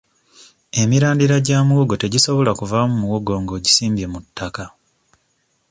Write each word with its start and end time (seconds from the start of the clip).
Emirandira 0.81 1.35
gya 1.45 1.59
muwogo 1.67 1.95
tegisobola 2.03 2.51
kuvaamu 2.59 2.95
muwogo 3.01 3.33
ng'ogisimbye 3.41 4.05
mu 4.13 4.19
ttaka. 4.25 4.65